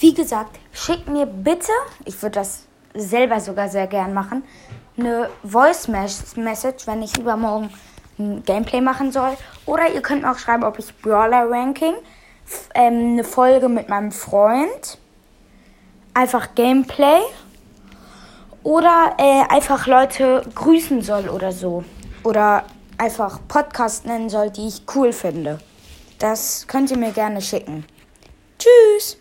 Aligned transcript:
Wie 0.00 0.14
gesagt, 0.14 0.58
schickt 0.72 1.08
mir 1.08 1.26
bitte, 1.26 1.72
ich 2.04 2.20
würde 2.22 2.38
das 2.38 2.66
selber 2.94 3.40
sogar 3.40 3.68
sehr 3.68 3.88
gern 3.88 4.14
machen, 4.14 4.44
eine 4.96 5.28
Voice 5.44 5.88
Message, 5.88 6.86
wenn 6.86 7.02
ich 7.02 7.18
übermorgen 7.18 7.70
ein 8.18 8.42
Gameplay 8.44 8.80
machen 8.80 9.12
soll. 9.12 9.36
Oder 9.66 9.92
ihr 9.92 10.00
könnt 10.00 10.22
mir 10.22 10.30
auch 10.30 10.38
schreiben, 10.38 10.64
ob 10.64 10.78
ich 10.78 10.94
Brawler 11.02 11.50
Ranking, 11.50 11.94
ähm, 12.74 13.12
eine 13.12 13.24
Folge 13.24 13.68
mit 13.68 13.88
meinem 13.88 14.12
Freund, 14.12 14.98
einfach 16.14 16.54
Gameplay 16.54 17.20
oder 18.62 19.14
äh, 19.18 19.52
einfach 19.52 19.86
Leute 19.86 20.42
grüßen 20.54 21.02
soll 21.02 21.28
oder 21.28 21.52
so. 21.52 21.84
Oder 22.24 22.64
einfach 22.98 23.40
Podcast 23.48 24.06
nennen 24.06 24.28
soll, 24.28 24.50
die 24.50 24.68
ich 24.68 24.82
cool 24.94 25.12
finde. 25.12 25.58
Das 26.18 26.66
könnt 26.66 26.90
ihr 26.90 26.98
mir 26.98 27.12
gerne 27.12 27.40
schicken. 27.40 27.84
Tschüss! 28.58 29.18